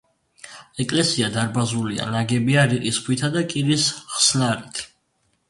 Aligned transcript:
ეკლესია 0.83 1.29
დარბაზულია 1.35 2.07
ნაგებია 2.15 2.65
რიყის 2.73 2.99
ქვითა 3.05 3.31
და 3.37 3.45
კირის 3.53 3.87
ხსნარით. 4.17 4.85